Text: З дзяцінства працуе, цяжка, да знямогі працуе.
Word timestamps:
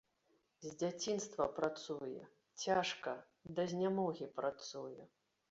З 0.61 0.69
дзяцінства 0.83 1.47
працуе, 1.59 2.23
цяжка, 2.65 3.15
да 3.61 3.69
знямогі 3.75 4.33
працуе. 4.41 5.01